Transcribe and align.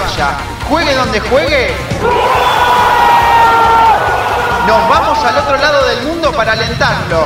vaya, 0.00 0.36
juegue 0.68 0.94
donde 0.94 1.20
juegue, 1.20 1.74
nos 4.66 4.88
vamos 4.90 5.18
al 5.24 5.38
otro 5.38 5.56
lado 5.56 5.88
del 5.88 6.02
mundo 6.02 6.32
para 6.32 6.52
alentarlo. 6.52 7.24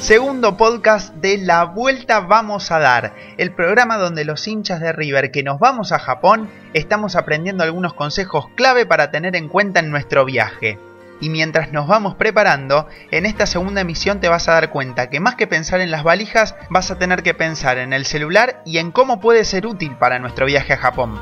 Segundo 0.00 0.56
podcast 0.56 1.14
de 1.16 1.36
La 1.38 1.64
Vuelta 1.64 2.20
Vamos 2.20 2.70
a 2.70 2.78
Dar, 2.78 3.14
el 3.36 3.52
programa 3.52 3.98
donde 3.98 4.24
los 4.24 4.48
hinchas 4.48 4.80
de 4.80 4.90
River 4.92 5.30
que 5.30 5.42
nos 5.42 5.60
vamos 5.60 5.92
a 5.92 5.98
Japón 5.98 6.48
estamos 6.72 7.14
aprendiendo 7.14 7.62
algunos 7.62 7.92
consejos 7.92 8.46
clave 8.56 8.86
para 8.86 9.10
tener 9.10 9.36
en 9.36 9.48
cuenta 9.48 9.80
en 9.80 9.90
nuestro 9.90 10.24
viaje. 10.24 10.78
Y 11.20 11.30
mientras 11.30 11.72
nos 11.72 11.86
vamos 11.88 12.14
preparando, 12.14 12.86
en 13.10 13.26
esta 13.26 13.46
segunda 13.46 13.80
emisión 13.80 14.20
te 14.20 14.28
vas 14.28 14.48
a 14.48 14.52
dar 14.52 14.70
cuenta 14.70 15.10
que 15.10 15.20
más 15.20 15.34
que 15.34 15.46
pensar 15.46 15.80
en 15.80 15.90
las 15.90 16.04
valijas, 16.04 16.54
vas 16.70 16.90
a 16.90 16.98
tener 16.98 17.22
que 17.22 17.34
pensar 17.34 17.78
en 17.78 17.92
el 17.92 18.04
celular 18.04 18.62
y 18.64 18.78
en 18.78 18.92
cómo 18.92 19.20
puede 19.20 19.44
ser 19.44 19.66
útil 19.66 19.96
para 19.96 20.18
nuestro 20.18 20.46
viaje 20.46 20.74
a 20.74 20.78
Japón. 20.78 21.20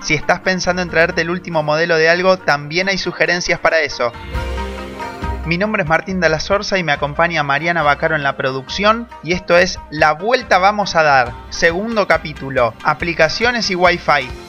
Si 0.00 0.14
estás 0.14 0.40
pensando 0.40 0.82
en 0.82 0.90
traerte 0.90 1.20
el 1.20 1.30
último 1.30 1.62
modelo 1.62 1.96
de 1.96 2.08
algo, 2.08 2.38
también 2.38 2.88
hay 2.88 2.98
sugerencias 2.98 3.60
para 3.60 3.80
eso. 3.80 4.12
Mi 5.46 5.58
nombre 5.58 5.82
es 5.82 5.88
Martín 5.88 6.20
de 6.20 6.28
la 6.28 6.40
Sorza 6.40 6.78
y 6.78 6.84
me 6.84 6.92
acompaña 6.92 7.42
Mariana 7.42 7.82
Bacaro 7.82 8.14
en 8.14 8.22
la 8.22 8.36
producción 8.36 9.08
y 9.24 9.32
esto 9.32 9.56
es 9.56 9.78
La 9.90 10.12
Vuelta 10.12 10.58
Vamos 10.58 10.94
a 10.94 11.02
Dar, 11.02 11.32
segundo 11.50 12.06
capítulo, 12.06 12.74
aplicaciones 12.84 13.70
y 13.70 13.74
Wi-Fi. 13.74 14.41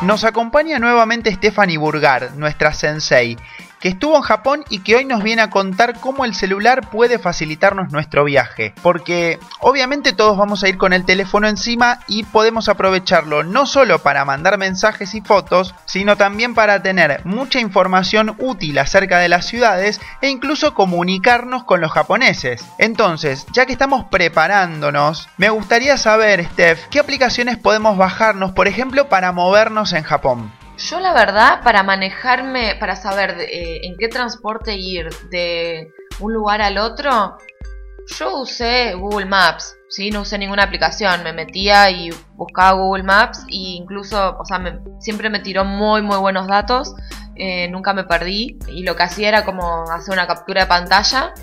Nos 0.00 0.22
acompaña 0.22 0.78
nuevamente 0.78 1.34
Stephanie 1.34 1.76
Burgar, 1.76 2.36
nuestra 2.36 2.72
sensei, 2.72 3.36
que 3.80 3.88
estuvo 3.88 4.16
en 4.16 4.22
Japón 4.22 4.64
y 4.68 4.80
que 4.80 4.96
hoy 4.96 5.04
nos 5.04 5.22
viene 5.22 5.42
a 5.42 5.50
contar 5.50 6.00
cómo 6.00 6.24
el 6.24 6.34
celular 6.34 6.90
puede 6.90 7.18
facilitarnos 7.18 7.92
nuestro 7.92 8.24
viaje. 8.24 8.74
Porque 8.82 9.38
obviamente 9.60 10.12
todos 10.12 10.36
vamos 10.36 10.64
a 10.64 10.68
ir 10.68 10.78
con 10.78 10.92
el 10.92 11.04
teléfono 11.04 11.48
encima 11.48 12.00
y 12.06 12.24
podemos 12.24 12.68
aprovecharlo 12.68 13.42
no 13.42 13.66
solo 13.66 14.00
para 14.00 14.24
mandar 14.24 14.58
mensajes 14.58 15.14
y 15.14 15.20
fotos, 15.20 15.74
sino 15.84 16.16
también 16.16 16.54
para 16.54 16.82
tener 16.82 17.24
mucha 17.24 17.60
información 17.60 18.34
útil 18.38 18.78
acerca 18.78 19.18
de 19.18 19.28
las 19.28 19.46
ciudades 19.46 20.00
e 20.20 20.28
incluso 20.28 20.74
comunicarnos 20.74 21.64
con 21.64 21.80
los 21.80 21.92
japoneses. 21.92 22.64
Entonces, 22.78 23.46
ya 23.52 23.66
que 23.66 23.72
estamos 23.72 24.04
preparándonos, 24.10 25.28
me 25.36 25.50
gustaría 25.50 25.96
saber, 25.96 26.44
Steph, 26.44 26.86
qué 26.90 26.98
aplicaciones 26.98 27.56
podemos 27.56 27.96
bajarnos, 27.96 28.52
por 28.52 28.68
ejemplo, 28.68 29.08
para 29.08 29.32
movernos 29.32 29.92
en 29.92 30.02
Japón. 30.02 30.57
Yo 30.78 31.00
la 31.00 31.12
verdad, 31.12 31.62
para 31.64 31.82
manejarme, 31.82 32.76
para 32.78 32.94
saber 32.94 33.36
eh, 33.40 33.80
en 33.82 33.96
qué 33.98 34.08
transporte 34.08 34.76
ir 34.76 35.08
de 35.28 35.90
un 36.20 36.32
lugar 36.32 36.62
al 36.62 36.78
otro, 36.78 37.36
yo 38.06 38.38
usé 38.38 38.94
Google 38.94 39.26
Maps, 39.26 39.76
¿sí? 39.88 40.10
No 40.10 40.20
usé 40.20 40.38
ninguna 40.38 40.62
aplicación, 40.62 41.24
me 41.24 41.32
metía 41.32 41.90
y 41.90 42.10
buscaba 42.34 42.72
Google 42.72 43.02
Maps 43.02 43.40
e 43.48 43.76
incluso, 43.76 44.36
o 44.38 44.44
sea, 44.44 44.80
siempre 45.00 45.30
me 45.30 45.40
tiró 45.40 45.64
muy, 45.64 46.00
muy 46.00 46.16
buenos 46.16 46.46
datos, 46.46 46.94
eh, 47.34 47.68
nunca 47.68 47.92
me 47.92 48.04
perdí 48.04 48.58
y 48.68 48.84
lo 48.84 48.94
que 48.94 49.02
hacía 49.02 49.28
era 49.28 49.44
como 49.44 49.90
hacer 49.90 50.14
una 50.14 50.28
captura 50.28 50.62
de 50.62 50.66
pantalla 50.68 51.34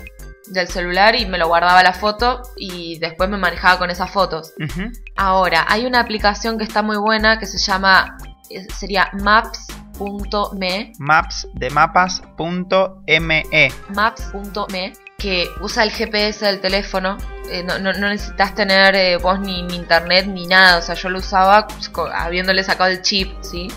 del 0.48 0.68
celular 0.68 1.14
y 1.14 1.26
me 1.26 1.38
lo 1.38 1.48
guardaba 1.48 1.82
la 1.82 1.92
foto 1.92 2.40
y 2.56 2.98
después 3.00 3.28
me 3.28 3.36
manejaba 3.36 3.78
con 3.78 3.90
esas 3.90 4.10
fotos. 4.10 4.54
Ahora, 5.14 5.66
hay 5.68 5.84
una 5.84 6.00
aplicación 6.00 6.56
que 6.56 6.64
está 6.64 6.82
muy 6.82 6.96
buena 6.96 7.38
que 7.38 7.46
se 7.46 7.58
llama 7.58 8.16
sería 8.78 9.10
maps.me. 9.14 10.92
Maps 10.98 11.48
de 11.54 11.70
mapas.me. 11.70 13.42
Maps.me 13.94 14.92
que 15.18 15.48
usa 15.60 15.82
el 15.82 15.90
GPS 15.90 16.44
del 16.44 16.60
teléfono. 16.60 17.16
Eh, 17.50 17.62
no, 17.62 17.78
necesitas 17.92 18.54
tener 18.54 18.94
eh, 18.94 19.16
vos 19.16 19.40
ni, 19.40 19.60
internet 19.74 20.26
ni 20.26 20.46
nada. 20.46 20.78
O 20.78 20.82
sea, 20.82 20.94
yo 20.94 21.08
lo 21.08 21.18
usaba 21.18 21.66
habiéndole 22.14 22.62
sacado 22.62 22.90
el 22.90 23.02
chip, 23.02 23.32
¿sí? 23.40 23.68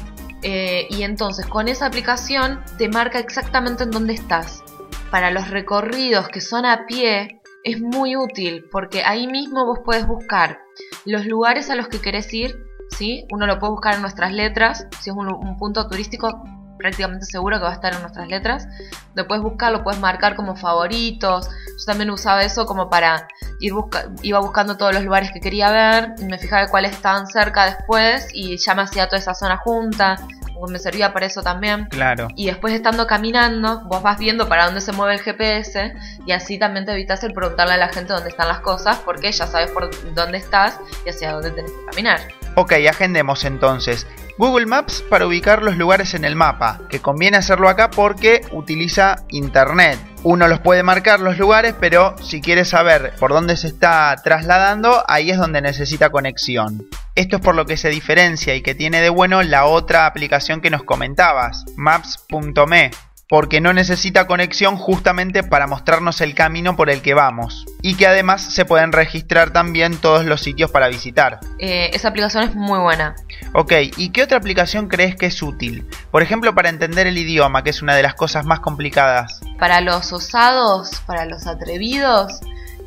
Eh, 0.41 0.87
y 0.89 1.03
entonces 1.03 1.45
con 1.45 1.67
esa 1.67 1.85
aplicación 1.85 2.63
te 2.77 2.87
marca 2.87 3.19
exactamente 3.19 3.83
en 3.83 3.91
dónde 3.91 4.13
estás. 4.13 4.63
Para 5.11 5.31
los 5.31 5.49
recorridos 5.49 6.29
que 6.29 6.39
son 6.39 6.65
a 6.65 6.85
pie 6.85 7.41
es 7.63 7.81
muy 7.81 8.15
útil 8.15 8.65
porque 8.71 9.03
ahí 9.03 9.27
mismo 9.27 9.65
vos 9.65 9.79
puedes 9.83 10.07
buscar 10.07 10.59
los 11.05 11.25
lugares 11.25 11.69
a 11.69 11.75
los 11.75 11.89
que 11.89 11.99
querés 11.99 12.33
ir 12.33 12.55
¿sí? 12.97 13.25
Uno 13.31 13.45
lo 13.47 13.59
puede 13.59 13.71
buscar 13.71 13.95
en 13.95 14.01
nuestras 14.01 14.33
letras, 14.33 14.87
si 15.01 15.09
es 15.09 15.15
un, 15.15 15.57
punto 15.57 15.87
turístico 15.87 16.43
prácticamente 16.77 17.25
seguro 17.25 17.57
que 17.57 17.63
va 17.63 17.71
a 17.71 17.73
estar 17.73 17.93
en 17.93 18.01
nuestras 18.01 18.27
letras. 18.27 18.67
Lo 19.13 19.27
puedes 19.27 19.43
buscar, 19.43 19.71
lo 19.71 19.83
puedes 19.83 19.99
marcar 19.99 20.35
como 20.35 20.55
favoritos. 20.55 21.49
Yo 21.49 21.85
también 21.85 22.09
usaba 22.09 22.43
eso 22.43 22.65
como 22.65 22.89
para 22.89 23.27
ir 23.59 23.73
busca 23.73 24.09
iba 24.21 24.39
buscando 24.39 24.77
todos 24.77 24.93
los 24.93 25.03
lugares 25.03 25.31
que 25.31 25.41
quería 25.41 25.71
ver, 25.71 26.15
me 26.23 26.37
fijaba 26.37 26.67
cuáles 26.67 26.93
estaban 26.93 27.27
cerca 27.27 27.65
después 27.65 28.27
y 28.33 28.57
ya 28.57 28.75
me 28.75 28.83
hacía 28.83 29.07
toda 29.07 29.17
esa 29.17 29.33
zona 29.33 29.57
junta 29.57 30.25
me 30.67 30.79
servía 30.79 31.13
para 31.13 31.25
eso 31.25 31.41
también. 31.41 31.85
Claro. 31.85 32.27
Y 32.35 32.47
después 32.47 32.73
estando 32.73 33.07
caminando, 33.07 33.81
vos 33.85 34.01
vas 34.01 34.17
viendo 34.17 34.49
para 34.49 34.65
dónde 34.65 34.81
se 34.81 34.91
mueve 34.91 35.15
el 35.15 35.21
GPS 35.21 35.93
y 36.25 36.31
así 36.31 36.57
también 36.57 36.85
te 36.85 36.93
evitas 36.93 37.23
el 37.23 37.33
preguntarle 37.33 37.75
a 37.75 37.77
la 37.77 37.89
gente 37.89 38.13
dónde 38.13 38.29
están 38.29 38.47
las 38.47 38.59
cosas 38.59 38.97
porque 38.97 39.31
ya 39.31 39.47
sabes 39.47 39.71
por 39.71 39.89
dónde 40.13 40.37
estás 40.37 40.79
y 41.05 41.09
hacia 41.09 41.31
dónde 41.31 41.51
tenés 41.51 41.71
que 41.71 41.85
caminar. 41.85 42.19
Ok, 42.55 42.73
agendemos 42.89 43.45
entonces. 43.45 44.05
Google 44.37 44.65
Maps 44.65 45.03
para 45.09 45.27
ubicar 45.27 45.63
los 45.63 45.75
lugares 45.75 46.13
en 46.13 46.23
el 46.23 46.35
mapa, 46.35 46.79
que 46.89 46.99
conviene 46.99 47.37
hacerlo 47.37 47.67
acá 47.67 47.89
porque 47.89 48.41
utiliza 48.51 49.17
internet. 49.27 49.99
Uno 50.23 50.49
los 50.49 50.59
puede 50.59 50.83
marcar 50.83 51.21
los 51.21 51.37
lugares, 51.37 51.75
pero 51.79 52.15
si 52.21 52.41
quiere 52.41 52.65
saber 52.65 53.13
por 53.19 53.31
dónde 53.31 53.55
se 53.55 53.67
está 53.67 54.13
trasladando, 54.21 55.03
ahí 55.07 55.31
es 55.31 55.37
donde 55.37 55.61
necesita 55.61 56.09
conexión. 56.09 56.87
Esto 57.15 57.37
es 57.37 57.41
por 57.41 57.55
lo 57.55 57.65
que 57.65 57.77
se 57.77 57.89
diferencia 57.89 58.53
y 58.53 58.61
que 58.61 58.75
tiene 58.75 59.01
de 59.01 59.09
bueno 59.09 59.41
la 59.43 59.65
otra 59.65 60.05
aplicación 60.05 60.59
que 60.59 60.69
nos 60.69 60.83
comentabas, 60.83 61.63
maps.me, 61.77 62.91
porque 63.29 63.61
no 63.61 63.73
necesita 63.73 64.25
conexión 64.25 64.75
justamente 64.75 65.43
para 65.43 65.67
mostrarnos 65.67 66.19
el 66.19 66.33
camino 66.33 66.75
por 66.75 66.89
el 66.89 67.03
que 67.03 67.13
vamos 67.13 67.65
y 67.83 67.95
que 67.95 68.07
además 68.07 68.41
se 68.41 68.65
pueden 68.65 68.91
registrar 68.91 69.53
también 69.53 69.97
todos 69.97 70.25
los 70.25 70.41
sitios 70.41 70.71
para 70.71 70.87
visitar. 70.87 71.39
Eh, 71.59 71.91
esa 71.93 72.07
aplicación 72.07 72.43
es 72.43 72.55
muy 72.55 72.79
buena. 72.79 73.15
Ok, 73.53 73.73
¿y 73.97 74.09
qué 74.09 74.23
otra 74.23 74.39
aplicación 74.39 74.87
crees 74.87 75.15
que 75.15 75.27
es 75.27 75.43
útil? 75.43 75.87
Por 76.09 76.23
ejemplo, 76.23 76.55
para 76.55 76.69
entender 76.69 77.05
el 77.05 77.19
idioma, 77.19 77.63
que 77.63 77.69
es 77.69 77.83
una 77.83 77.95
de 77.95 78.01
las 78.01 78.15
cosas 78.15 78.45
más 78.45 78.61
complicadas. 78.61 79.41
Para 79.59 79.79
los 79.79 80.11
osados, 80.11 80.99
para 81.05 81.25
los 81.25 81.45
atrevidos, 81.45 82.39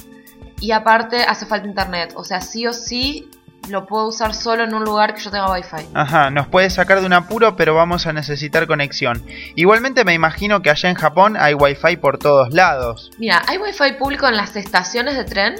y 0.59 0.71
aparte 0.71 1.23
hace 1.23 1.47
falta 1.47 1.67
internet. 1.67 2.13
O 2.15 2.23
sea, 2.23 2.41
sí 2.41 2.67
o 2.67 2.73
sí 2.73 3.29
lo 3.69 3.87
puedo 3.87 4.07
usar 4.07 4.35
solo 4.35 4.63
en 4.63 4.75
un 4.75 4.83
lugar 4.83 5.15
que 5.15 5.21
yo 5.21 5.31
tenga 5.31 5.51
wifi. 5.51 5.89
Ajá, 5.95 6.29
nos 6.29 6.47
puede 6.47 6.69
sacar 6.69 6.99
de 6.99 7.07
un 7.07 7.13
apuro, 7.13 7.55
pero 7.55 7.73
vamos 7.73 8.05
a 8.05 8.13
necesitar 8.13 8.67
conexión. 8.67 9.23
Igualmente 9.55 10.05
me 10.05 10.13
imagino 10.13 10.61
que 10.61 10.69
allá 10.69 10.89
en 10.89 10.95
Japón 10.95 11.35
hay 11.37 11.55
wifi 11.55 11.97
por 11.97 12.19
todos 12.19 12.53
lados. 12.53 13.09
Mira, 13.17 13.41
hay 13.47 13.57
wifi 13.57 13.93
público 13.99 14.27
en 14.27 14.37
las 14.37 14.55
estaciones 14.55 15.17
de 15.17 15.25
tren. 15.25 15.55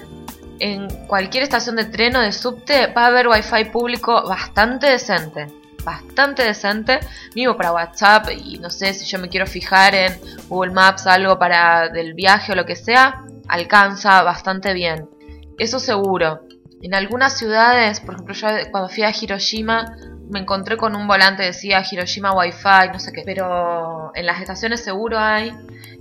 En 0.59 0.87
cualquier 1.07 1.43
estación 1.43 1.75
de 1.75 1.85
tren 1.85 2.15
o 2.15 2.21
de 2.21 2.31
subte 2.31 2.87
va 2.87 3.03
a 3.03 3.07
haber 3.07 3.27
wifi 3.27 3.65
público 3.65 4.27
bastante 4.27 4.87
decente. 4.87 5.47
Bastante 5.83 6.43
decente, 6.43 6.99
mismo 7.33 7.55
para 7.55 7.71
WhatsApp 7.71 8.29
y 8.31 8.59
no 8.59 8.69
sé 8.69 8.93
si 8.93 9.05
yo 9.05 9.19
me 9.19 9.29
quiero 9.29 9.47
fijar 9.47 9.95
en 9.95 10.19
Google 10.49 10.73
Maps 10.73 11.07
algo 11.07 11.39
para 11.39 11.87
del 11.89 12.13
viaje 12.13 12.51
o 12.51 12.55
lo 12.55 12.65
que 12.65 12.75
sea, 12.75 13.23
alcanza 13.47 14.21
bastante 14.23 14.73
bien. 14.73 15.09
Eso 15.57 15.79
seguro. 15.79 16.41
En 16.81 16.93
algunas 16.93 17.37
ciudades, 17.37 18.01
por 18.01 18.15
ejemplo, 18.15 18.35
yo 18.35 18.47
cuando 18.71 18.89
fui 18.89 19.03
a 19.03 19.11
Hiroshima 19.11 19.95
me 20.29 20.39
encontré 20.39 20.77
con 20.77 20.95
un 20.95 21.07
volante 21.07 21.43
que 21.43 21.47
decía 21.47 21.83
Hiroshima 21.89 22.33
Wi-Fi, 22.33 22.89
no 22.91 22.99
sé 22.99 23.11
qué, 23.13 23.23
pero 23.25 24.11
en 24.13 24.25
las 24.25 24.41
estaciones 24.41 24.83
seguro 24.83 25.17
hay, 25.17 25.49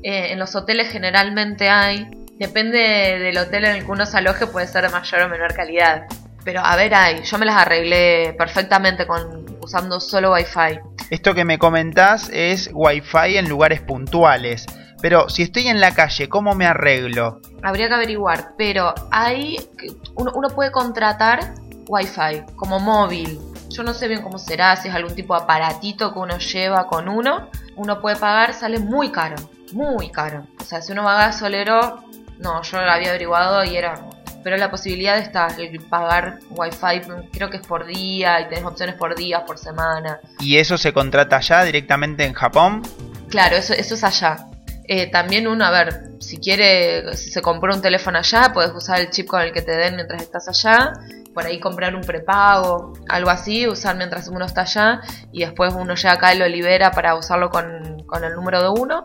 eh, 0.03 0.33
en 0.33 0.39
los 0.39 0.55
hoteles 0.55 0.89
generalmente 0.89 1.69
hay, 1.69 2.11
depende 2.39 2.79
del 2.79 3.37
hotel 3.39 3.65
en 3.65 3.77
el 3.77 3.85
que 3.85 3.91
uno 3.91 4.07
se 4.07 4.19
aloje, 4.19 4.47
puede 4.47 4.67
ser 4.67 4.85
de 4.85 4.91
mayor 4.91 5.23
o 5.23 5.29
menor 5.29 5.55
calidad. 5.55 6.07
Pero 6.45 6.61
a 6.65 6.77
ver, 6.77 6.95
hay, 6.95 7.23
yo 7.23 7.39
me 7.39 7.47
las 7.47 7.57
arreglé 7.57 8.35
perfectamente 8.39 9.07
con 9.07 9.59
usando 9.61 9.99
solo 10.01 10.33
Wi-Fi. 10.33 10.81
Esto 11.11 11.35
que 11.35 11.45
me 11.45 11.59
comentás 11.59 12.31
es 12.33 12.71
Wi-Fi 12.73 13.37
en 13.37 13.49
lugares 13.49 13.81
puntuales. 13.81 14.67
Pero 15.03 15.29
si 15.29 15.43
estoy 15.43 15.69
en 15.69 15.81
la 15.81 15.93
calle, 15.93 16.29
¿cómo 16.29 16.55
me 16.55 16.67
arreglo? 16.67 17.41
Habría 17.63 17.89
que 17.89 17.95
averiguar, 17.95 18.55
pero 18.57 18.95
hay 19.11 19.57
uno, 20.15 20.33
uno 20.35 20.49
puede 20.51 20.71
contratar 20.71 21.55
Wi-Fi 21.89 22.55
como 22.57 22.81
móvil. 22.81 23.39
Yo 23.69 23.83
no 23.83 23.93
sé 23.93 24.09
bien 24.09 24.23
cómo 24.23 24.39
será, 24.39 24.77
si 24.77 24.89
es 24.89 24.95
algún 24.95 25.15
tipo 25.15 25.35
de 25.35 25.43
aparatito 25.43 26.13
que 26.13 26.19
uno 26.19 26.39
lleva 26.39 26.87
con 26.87 27.09
uno. 27.09 27.51
Uno 27.77 28.01
puede 28.01 28.17
pagar, 28.17 28.55
sale 28.55 28.79
muy 28.79 29.11
caro, 29.11 29.37
muy 29.73 30.11
caro. 30.11 30.47
O 30.61 30.65
sea, 30.65 30.81
si 30.81 30.93
uno 30.93 31.05
va 31.05 31.21
a 31.21 31.27
gasolero, 31.27 32.05
no, 32.39 32.63
yo 32.63 32.81
lo 32.81 32.91
había 32.91 33.11
averiguado 33.11 33.65
y 33.65 33.77
era... 33.77 33.95
Pero 34.43 34.57
la 34.59 34.71
posibilidad 34.71 35.19
está, 35.19 35.49
el 35.59 35.81
pagar 35.81 36.39
wifi 36.51 37.01
creo 37.33 37.51
que 37.51 37.57
es 37.57 37.67
por 37.67 37.85
día 37.85 38.41
y 38.41 38.49
tenés 38.49 38.65
opciones 38.65 38.95
por 38.95 39.17
días, 39.17 39.43
por 39.45 39.59
semana. 39.59 40.21
¿Y 40.39 40.59
eso 40.59 40.79
se 40.79 40.93
contrata 40.93 41.39
allá 41.39 41.65
directamente 41.65 42.25
en 42.25 42.33
Japón? 42.33 42.83
Claro, 43.29 43.57
eso, 43.57 43.73
eso 43.73 43.95
es 43.97 44.05
allá. 44.05 44.47
Eh, 44.89 45.11
también 45.11 45.49
uno, 45.49 45.65
a 45.65 45.71
ver, 45.73 46.11
si 46.21 46.39
quiere, 46.39 47.17
si 47.17 47.31
se 47.31 47.43
compró 47.43 47.75
un 47.75 47.83
teléfono 47.83 48.19
allá, 48.19 48.53
puedes 48.55 48.73
usar 48.73 49.01
el 49.01 49.11
chip 49.11 49.27
con 49.27 49.41
el 49.43 49.53
que 49.53 49.63
te 49.63 49.73
den 49.73 49.97
mientras 49.97 50.23
estás 50.23 50.47
allá, 50.49 50.93
por 51.35 51.45
ahí 51.45 51.59
comprar 51.59 51.97
un 51.97 52.03
prepago, 52.03 52.93
algo 53.09 53.31
así, 53.31 53.67
usar 53.67 53.97
mientras 53.97 54.29
uno 54.29 54.45
está 54.45 54.61
allá 54.61 55.01
y 55.33 55.41
después 55.41 55.75
uno 55.75 55.97
llega 55.97 56.13
acá 56.13 56.35
y 56.35 56.39
lo 56.39 56.49
libera 56.49 56.93
para 56.93 57.17
usarlo 57.17 57.51
con, 57.51 58.05
con 58.07 58.23
el 58.23 58.35
número 58.35 58.63
de 58.63 58.69
uno. 58.81 59.05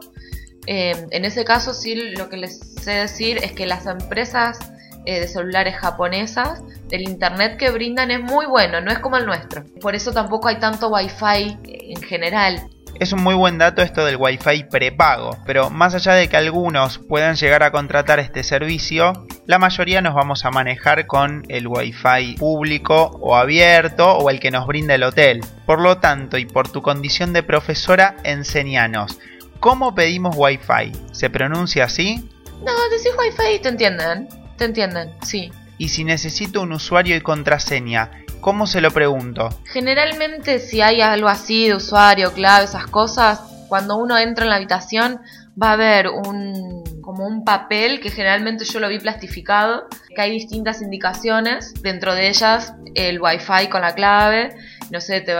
Eh, 0.68 1.08
en 1.10 1.26
ese 1.26 1.44
caso 1.44 1.74
sí 1.74 1.96
lo 2.16 2.30
que 2.30 2.38
les 2.38 2.60
sé 2.60 2.92
decir 2.92 3.38
es 3.44 3.52
que 3.52 3.66
las 3.66 3.86
empresas 3.88 4.60
eh, 5.06 5.20
de 5.20 5.28
celulares 5.28 5.76
japonesas, 5.76 6.62
el 6.92 7.02
internet 7.02 7.58
que 7.58 7.72
brindan 7.72 8.12
es 8.12 8.22
muy 8.22 8.46
bueno, 8.46 8.82
no 8.82 8.92
es 8.92 9.00
como 9.00 9.18
el 9.18 9.26
nuestro. 9.26 9.64
Por 9.82 9.96
eso 9.96 10.12
tampoco 10.12 10.48
hay 10.48 10.60
tanto 10.60 10.90
wifi 10.90 11.58
en 11.64 12.02
general. 12.02 12.70
Es 13.00 13.14
un 13.14 13.24
muy 13.24 13.34
buen 13.34 13.58
dato 13.58 13.82
esto 13.82 14.06
del 14.06 14.18
Wi-Fi 14.18 14.66
prepago, 14.70 15.36
pero 15.46 15.72
más 15.72 15.96
allá 15.96 16.14
de 16.14 16.28
que 16.28 16.38
algunos 16.38 17.00
puedan 17.00 17.36
llegar 17.36 17.64
a 17.64 17.72
contratar 17.72 18.20
este 18.20 18.44
servicio, 18.44 19.26
la 19.48 19.58
mayoría 19.58 20.02
nos 20.02 20.14
vamos 20.14 20.46
a 20.46 20.52
manejar 20.52 21.08
con 21.08 21.44
el 21.48 21.68
Wi-Fi 21.68 22.36
público 22.38 23.18
o 23.22 23.36
abierto 23.36 24.18
o 24.18 24.30
el 24.30 24.40
que 24.40 24.52
nos 24.52 24.68
brinda 24.68 24.94
el 24.94 25.04
hotel. 25.04 25.42
Por 25.66 25.82
lo 25.82 25.98
tanto, 25.98 26.38
y 26.38 26.46
por 26.46 26.72
tu 26.72 26.84
condición 26.84 27.34
de 27.34 27.42
profesora, 27.42 28.18
enseñanos. 28.24 29.20
¿Cómo 29.62 29.96
pedimos 29.96 30.36
Wi-Fi? 30.36 30.92
¿Se 31.14 31.30
pronuncia 31.30 31.86
así? 31.86 32.28
No, 32.66 32.72
decís 32.90 33.12
Wi-Fi 33.18 33.56
y 33.56 33.60
te 33.60 33.70
entienden. 33.70 34.28
Te 34.58 34.66
entienden, 34.66 35.14
sí. 35.22 35.52
Y 35.78 35.90
si 35.90 36.04
necesito 36.04 36.62
un 36.62 36.74
usuario 36.74 37.16
y 37.16 37.22
contraseña, 37.22 38.12
¿Cómo 38.42 38.66
se 38.66 38.82
lo 38.82 38.90
pregunto? 38.90 39.50
Generalmente 39.66 40.58
si 40.58 40.82
hay 40.82 41.00
algo 41.00 41.28
así 41.28 41.68
de 41.68 41.76
usuario, 41.76 42.34
clave, 42.34 42.66
esas 42.66 42.88
cosas, 42.88 43.40
cuando 43.70 43.98
uno 43.98 44.18
entra 44.18 44.46
en 44.46 44.50
la 44.50 44.56
habitación 44.56 45.22
va 45.62 45.70
a 45.70 45.74
haber 45.74 46.08
un 46.08 46.84
como 47.02 47.28
un 47.28 47.44
papel 47.44 48.00
que 48.00 48.10
generalmente 48.10 48.66
yo 48.66 48.80
lo 48.80 48.90
vi 48.90 48.98
plastificado, 48.98 49.88
que 50.16 50.22
hay 50.22 50.32
distintas 50.32 50.82
indicaciones, 50.82 51.74
dentro 51.84 52.16
de 52.16 52.30
ellas 52.30 52.74
el 52.96 53.22
wifi 53.22 53.68
con 53.70 53.82
la 53.82 53.94
clave, 53.94 54.56
no 54.92 55.00
sé, 55.00 55.22
te, 55.22 55.34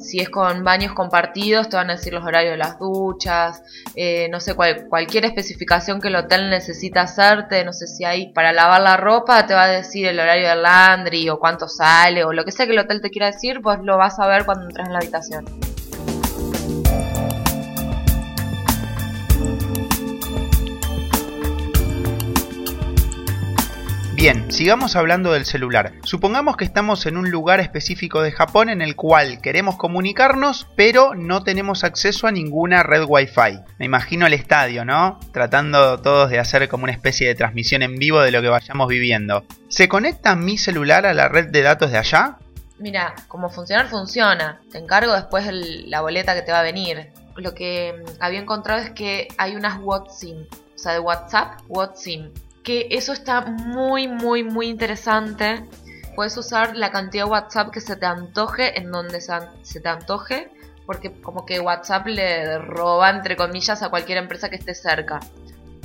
si 0.00 0.18
es 0.18 0.28
con 0.28 0.64
baños 0.64 0.92
compartidos 0.92 1.68
te 1.68 1.76
van 1.76 1.90
a 1.90 1.94
decir 1.94 2.12
los 2.12 2.24
horarios 2.24 2.52
de 2.52 2.58
las 2.58 2.78
duchas, 2.78 3.62
eh, 3.94 4.28
no 4.30 4.40
sé, 4.40 4.54
cualquier 4.54 5.24
especificación 5.24 6.00
que 6.00 6.08
el 6.08 6.16
hotel 6.16 6.50
necesita 6.50 7.02
hacerte, 7.02 7.64
no 7.64 7.72
sé 7.72 7.86
si 7.86 8.04
hay 8.04 8.32
para 8.32 8.52
lavar 8.52 8.82
la 8.82 8.96
ropa 8.96 9.46
te 9.46 9.54
va 9.54 9.64
a 9.64 9.68
decir 9.68 10.06
el 10.06 10.18
horario 10.18 10.48
del 10.48 10.62
laundry 10.62 11.28
o 11.28 11.38
cuánto 11.38 11.68
sale 11.68 12.24
o 12.24 12.32
lo 12.32 12.44
que 12.44 12.52
sea 12.52 12.66
que 12.66 12.72
el 12.72 12.78
hotel 12.80 13.00
te 13.00 13.10
quiera 13.10 13.26
decir, 13.26 13.62
pues 13.62 13.78
lo 13.82 13.96
vas 13.96 14.18
a 14.18 14.26
ver 14.26 14.44
cuando 14.44 14.64
entres 14.64 14.86
en 14.86 14.92
la 14.92 14.98
habitación. 14.98 15.65
Bien, 24.26 24.50
sigamos 24.50 24.96
hablando 24.96 25.32
del 25.32 25.44
celular. 25.44 25.92
Supongamos 26.02 26.56
que 26.56 26.64
estamos 26.64 27.06
en 27.06 27.16
un 27.16 27.30
lugar 27.30 27.60
específico 27.60 28.22
de 28.22 28.32
Japón 28.32 28.68
en 28.68 28.82
el 28.82 28.96
cual 28.96 29.40
queremos 29.40 29.76
comunicarnos, 29.76 30.66
pero 30.74 31.14
no 31.14 31.44
tenemos 31.44 31.84
acceso 31.84 32.26
a 32.26 32.32
ninguna 32.32 32.82
red 32.82 33.04
Wi-Fi. 33.06 33.60
Me 33.78 33.84
imagino 33.84 34.26
el 34.26 34.32
estadio, 34.32 34.84
¿no? 34.84 35.20
Tratando 35.30 36.00
todos 36.00 36.28
de 36.28 36.40
hacer 36.40 36.68
como 36.68 36.82
una 36.82 36.92
especie 36.92 37.28
de 37.28 37.36
transmisión 37.36 37.82
en 37.84 37.94
vivo 37.94 38.20
de 38.20 38.32
lo 38.32 38.42
que 38.42 38.48
vayamos 38.48 38.88
viviendo. 38.88 39.44
¿Se 39.68 39.88
conecta 39.88 40.34
mi 40.34 40.58
celular 40.58 41.06
a 41.06 41.14
la 41.14 41.28
red 41.28 41.50
de 41.50 41.62
datos 41.62 41.92
de 41.92 41.98
allá? 41.98 42.38
Mira, 42.80 43.14
como 43.28 43.48
funcionar 43.48 43.86
funciona. 43.88 44.60
Te 44.72 44.78
encargo 44.78 45.12
después 45.12 45.46
la 45.52 46.00
boleta 46.00 46.34
que 46.34 46.42
te 46.42 46.50
va 46.50 46.58
a 46.58 46.64
venir. 46.64 47.12
Lo 47.36 47.54
que 47.54 47.94
mm, 47.96 48.10
había 48.18 48.40
encontrado 48.40 48.82
es 48.82 48.90
que 48.90 49.28
hay 49.38 49.54
unas 49.54 49.78
WhatsApp, 49.80 50.52
o 50.52 50.78
sea, 50.78 50.94
de 50.94 50.98
WhatsApp, 50.98 51.60
WhatsApp 51.68 52.32
que 52.66 52.88
eso 52.90 53.12
está 53.12 53.42
muy, 53.42 54.08
muy, 54.08 54.42
muy 54.42 54.66
interesante. 54.66 55.64
Puedes 56.16 56.36
usar 56.36 56.76
la 56.76 56.90
cantidad 56.90 57.24
de 57.24 57.30
WhatsApp 57.30 57.70
que 57.70 57.80
se 57.80 57.94
te 57.94 58.06
antoje 58.06 58.76
en 58.76 58.90
donde 58.90 59.20
se 59.20 59.80
te 59.80 59.88
antoje, 59.88 60.50
porque 60.84 61.12
como 61.20 61.46
que 61.46 61.60
WhatsApp 61.60 62.08
le 62.08 62.58
roba, 62.58 63.10
entre 63.10 63.36
comillas, 63.36 63.84
a 63.84 63.88
cualquier 63.88 64.18
empresa 64.18 64.48
que 64.50 64.56
esté 64.56 64.74
cerca. 64.74 65.20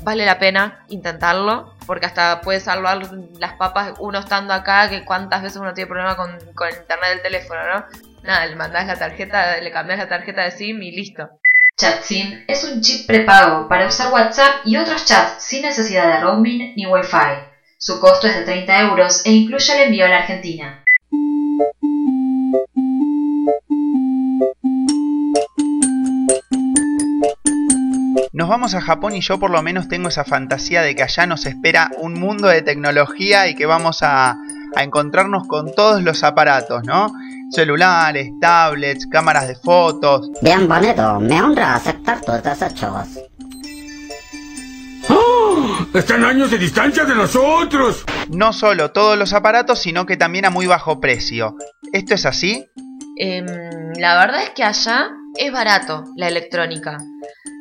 Vale 0.02 0.26
la 0.26 0.40
pena 0.40 0.84
intentarlo, 0.88 1.76
porque 1.86 2.08
hasta 2.08 2.42
puedes 2.42 2.64
salvar 2.64 3.00
las 3.38 3.54
papas 3.54 3.94
uno 4.00 4.18
estando 4.18 4.52
acá, 4.52 4.90
que 4.90 5.06
cuántas 5.06 5.44
veces 5.44 5.62
uno 5.62 5.76
tiene 5.76 5.88
problema 5.88 6.16
con, 6.16 6.32
con 6.56 6.68
internet 6.70 7.10
del 7.10 7.22
teléfono, 7.22 7.60
¿no? 7.76 7.86
Nada, 8.24 8.48
le 8.48 8.56
mandás 8.56 8.88
la 8.88 8.98
tarjeta, 8.98 9.56
le 9.58 9.72
cambias 9.72 10.00
la 10.00 10.10
tarjeta 10.10 10.42
de 10.42 10.50
SIM 10.50 10.82
y 10.82 10.92
listo. 10.92 11.30
ChatSIM 11.82 12.44
es 12.48 12.64
un 12.64 12.80
chip 12.80 13.08
prepago 13.08 13.68
para 13.68 13.88
usar 13.88 14.14
WhatsApp 14.14 14.58
y 14.66 14.78
otros 14.78 15.04
chats 15.04 15.44
sin 15.44 15.64
necesidad 15.64 16.14
de 16.14 16.20
roaming 16.22 16.76
ni 16.76 16.86
Wi-Fi. 16.86 17.42
Su 17.80 18.00
costo 18.00 18.28
es 18.28 18.36
de 18.36 18.44
30 18.44 18.82
euros 18.82 19.26
e 19.26 19.32
incluye 19.32 19.74
el 19.74 19.88
envío 19.88 20.06
a 20.06 20.10
la 20.10 20.18
Argentina. 20.18 20.84
Nos 28.32 28.48
vamos 28.48 28.76
a 28.76 28.82
Japón 28.82 29.16
y 29.16 29.22
yo 29.22 29.40
por 29.40 29.50
lo 29.50 29.64
menos 29.64 29.88
tengo 29.88 30.10
esa 30.10 30.24
fantasía 30.24 30.84
de 30.84 30.94
que 30.94 31.02
allá 31.02 31.26
nos 31.26 31.48
espera 31.48 31.90
un 31.98 32.14
mundo 32.14 32.48
de 32.48 32.62
tecnología 32.62 33.48
y 33.48 33.56
que 33.56 33.66
vamos 33.66 34.04
a, 34.04 34.38
a 34.76 34.84
encontrarnos 34.84 35.48
con 35.48 35.74
todos 35.74 36.04
los 36.04 36.24
aparatos, 36.24 36.84
¿no? 36.84 37.12
Celulares, 37.52 38.32
tablets, 38.40 39.06
cámaras 39.08 39.48
de 39.48 39.56
fotos. 39.56 40.30
Bien 40.42 40.68
bonito, 40.68 41.20
me 41.20 41.42
honra 41.42 41.76
aceptar 41.76 42.22
tus 42.22 42.42
desechos. 42.42 43.08
¡Oh! 45.10 45.86
Están 45.94 46.24
años 46.24 46.50
de 46.52 46.58
distancia 46.58 47.04
de 47.06 47.16
nosotros. 47.16 48.06
No 48.30 48.54
solo 48.54 48.92
todos 48.92 49.18
los 49.18 49.34
aparatos, 49.34 49.80
sino 49.80 50.06
que 50.06 50.18
también 50.18 50.46
a 50.46 50.50
muy 50.50 50.68
bajo 50.68 51.00
precio. 51.00 51.56
¿Esto 51.92 52.16
es 52.16 52.26
así? 52.26 52.66
Em, 53.18 53.46
la 53.98 54.16
verdad 54.18 54.44
es 54.44 54.52
que 54.52 54.64
allá 54.64 55.10
es 55.38 55.52
barato 55.52 56.06
la 56.16 56.28
electrónica. 56.28 56.98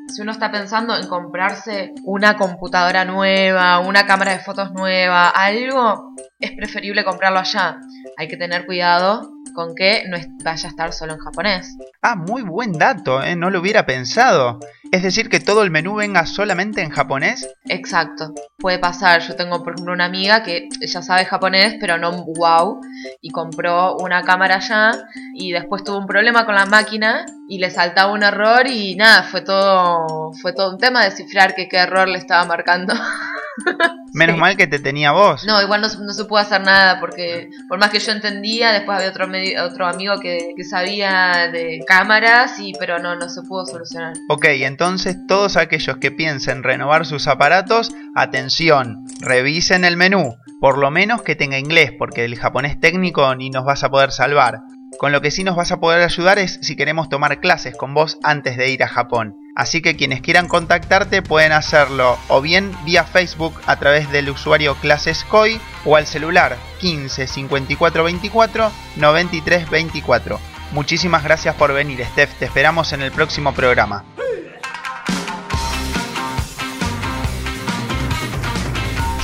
Si 0.09 0.23
uno 0.23 0.33
está 0.33 0.51
pensando 0.51 0.97
en 0.97 1.07
comprarse 1.07 1.93
una 2.05 2.37
computadora 2.37 3.05
nueva, 3.05 3.79
una 3.79 4.07
cámara 4.07 4.33
de 4.33 4.41
fotos 4.41 4.73
nueva, 4.73 5.29
algo, 5.29 6.15
es 6.39 6.53
preferible 6.53 7.05
comprarlo 7.05 7.39
allá. 7.39 7.79
Hay 8.17 8.27
que 8.29 8.37
tener 8.37 8.67
cuidado 8.67 9.31
con 9.55 9.75
que 9.75 10.05
no 10.09 10.17
vaya 10.45 10.69
a 10.69 10.71
estar 10.71 10.93
solo 10.93 11.15
en 11.15 11.19
japonés. 11.19 11.77
Ah, 12.03 12.17
muy 12.17 12.43
buen 12.43 12.73
dato, 12.73 13.23
¿eh? 13.23 13.37
no 13.37 13.51
lo 13.51 13.61
hubiera 13.61 13.87
pensado. 13.87 14.61
Es 14.93 15.03
decir, 15.03 15.29
que 15.29 15.39
todo 15.39 15.63
el 15.63 15.71
menú 15.71 15.95
venga 15.97 16.27
solamente 16.27 16.83
en 16.83 16.91
japonés. 16.91 17.49
Exacto, 17.67 18.35
puede 18.59 18.79
pasar. 18.79 19.21
Yo 19.23 19.37
tengo, 19.37 19.63
por 19.63 19.75
ejemplo, 19.75 19.93
una 19.93 20.07
amiga 20.07 20.43
que 20.43 20.69
ella 20.81 21.03
sabe 21.03 21.25
japonés, 21.25 21.77
pero 21.79 21.97
no 21.97 22.25
wow, 22.25 22.81
y 23.21 23.31
compró 23.31 23.97
una 23.97 24.23
cámara 24.23 24.57
allá 24.57 24.93
y 25.35 25.53
después 25.53 25.85
tuvo 25.85 25.99
un 25.99 26.07
problema 26.07 26.45
con 26.45 26.55
la 26.55 26.67
máquina 26.67 27.25
y 27.49 27.59
le 27.59 27.71
saltaba 27.71 28.13
un 28.13 28.23
error 28.23 28.67
y 28.67 28.97
nada, 28.97 29.23
fue 29.23 29.43
todo, 29.43 30.33
fue 30.41 30.53
todo 30.53 30.71
un 30.73 30.79
tema 30.79 31.05
descifrar 31.05 31.55
que 31.55 31.69
qué 31.69 31.79
error 31.79 32.09
le 32.09 32.19
estaba 32.19 32.45
marcando. 32.45 32.95
Menos 34.13 34.39
mal 34.39 34.57
que 34.57 34.67
te 34.67 34.79
tenía 34.79 35.13
vos. 35.13 35.45
No, 35.45 35.63
igual 35.63 35.81
no, 35.81 35.89
se 35.89 36.25
pudo 36.25 36.39
hacer 36.39 36.63
nada 36.63 36.99
porque 36.99 37.51
por 37.69 37.79
más 37.79 37.91
que 37.91 38.01
yo 38.01 38.11
entendía, 38.13 38.73
después 38.73 38.99
había 38.99 39.11
otro, 39.11 39.29
otro 39.65 39.87
amigo 39.87 40.19
que, 40.21 40.53
que, 40.57 40.65
sabía 40.65 41.49
de 41.53 41.81
cámaras, 41.87 42.59
y, 42.59 42.73
pero 42.79 42.99
no, 42.99 43.15
no 43.15 43.29
se 43.29 43.43
pudo 43.43 43.67
solucionar. 43.67 44.15
Ok, 44.29 44.47
entonces 44.47 45.17
todos 45.29 45.57
aquellos 45.57 45.99
que 45.99 46.11
piensen 46.11 46.63
renovar 46.63 47.07
sus 47.07 47.29
aparatos, 47.29 47.93
atención, 48.15 49.05
revisen 49.21 49.85
el 49.85 49.97
menú. 49.97 50.35
Por 50.61 50.77
lo 50.77 50.91
menos 50.91 51.23
que 51.23 51.37
tenga 51.37 51.59
inglés, 51.59 51.93
porque 51.97 52.25
el 52.25 52.37
japonés 52.37 52.79
técnico 52.81 53.35
ni 53.35 53.49
nos 53.49 53.65
vas 53.65 53.85
a 53.85 53.91
poder 53.91 54.11
salvar. 54.11 54.61
Con 54.99 55.13
lo 55.13 55.23
que 55.23 55.31
sí 55.31 55.45
nos 55.45 55.57
vas 55.57 55.73
a 55.73 55.81
poder 55.81 56.03
ayudar 56.03 56.39
es 56.39 56.59
si 56.63 56.77
queremos 56.77 57.09
tomar 57.09 57.41
clases 57.41 57.77
con 57.77 57.95
vos 57.95 58.19
antes 58.23 58.57
de 58.57 58.71
ir 58.71 58.83
a 58.83 58.89
Japón. 58.89 59.35
Así 59.55 59.83
que 59.83 59.97
quienes 59.97 60.21
quieran 60.21 60.49
contactarte 60.49 61.23
pueden 61.23 61.53
hacerlo 61.53 62.19
o 62.29 62.41
bien 62.41 62.73
vía 62.85 63.05
Facebook 63.05 63.61
a 63.67 63.77
través 63.77 64.11
del 64.11 64.31
usuario 64.31 64.77
Clases 64.77 65.25
COI 65.25 65.61
o 65.85 65.97
al 65.97 66.07
celular 66.07 66.57
15 66.81 67.27
54 67.27 68.05
24 68.05 68.71
93 68.97 69.71
24. 69.71 70.41
Muchísimas 70.73 71.25
gracias 71.25 71.55
por 71.57 71.73
venir, 71.73 72.05
Steph. 72.05 72.35
Te 72.39 72.45
esperamos 72.45 72.93
en 72.93 73.03
el 73.03 73.11
próximo 73.11 73.53
programa. 73.53 74.05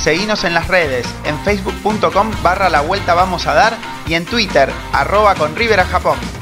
Seguinos 0.00 0.45
en 0.45 0.54
las 0.54 0.68
redes, 0.68 1.06
en 1.25 1.37
facebook.com 1.40 2.30
barra 2.42 2.68
la 2.68 2.80
vuelta 2.80 3.14
vamos 3.14 3.47
a 3.49 3.54
dar 3.54 3.76
y 4.06 4.14
en 4.14 4.25
Twitter, 4.25 4.71
arroba 4.92 5.35
con 5.35 5.56
River 5.56 5.80
a 5.80 5.85
Japón. 5.85 6.36